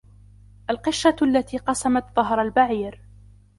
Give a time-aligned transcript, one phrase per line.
[0.69, 3.01] القشة التي قصمت ظهر البعير.